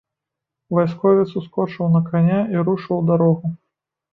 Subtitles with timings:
[0.77, 3.57] Вайсковец ускочыў на каня і рушыў у дарогу.